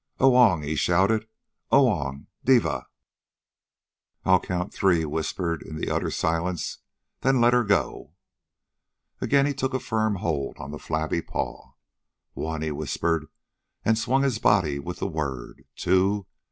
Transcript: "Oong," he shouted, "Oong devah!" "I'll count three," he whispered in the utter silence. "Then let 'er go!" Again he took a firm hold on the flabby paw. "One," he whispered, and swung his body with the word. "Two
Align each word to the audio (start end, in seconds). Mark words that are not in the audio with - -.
"Oong," 0.19 0.63
he 0.63 0.73
shouted, 0.73 1.27
"Oong 1.71 2.25
devah!" 2.43 2.87
"I'll 4.25 4.39
count 4.39 4.73
three," 4.73 4.97
he 5.01 5.05
whispered 5.05 5.61
in 5.61 5.75
the 5.75 5.91
utter 5.91 6.09
silence. 6.09 6.79
"Then 7.19 7.39
let 7.39 7.53
'er 7.53 7.63
go!" 7.63 8.15
Again 9.19 9.45
he 9.45 9.53
took 9.53 9.75
a 9.75 9.79
firm 9.79 10.15
hold 10.15 10.57
on 10.57 10.71
the 10.71 10.79
flabby 10.79 11.21
paw. 11.21 11.73
"One," 12.33 12.63
he 12.63 12.71
whispered, 12.71 13.27
and 13.85 13.95
swung 13.95 14.23
his 14.23 14.39
body 14.39 14.79
with 14.79 14.97
the 14.97 15.07
word. 15.07 15.65
"Two 15.75 16.25